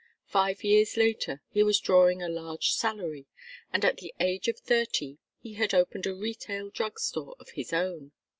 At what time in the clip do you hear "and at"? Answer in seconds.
3.71-3.97